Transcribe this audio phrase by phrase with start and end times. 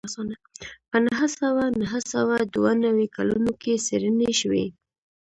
[0.89, 4.65] په نهه سوه نهه سوه دوه نوي کلونو کې څېړنې شوې